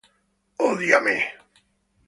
Hate 0.57 0.97
Me! 1.05 1.15